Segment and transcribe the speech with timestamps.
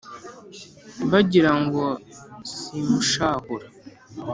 [1.11, 1.83] bagira ngo
[2.55, 3.67] simushahura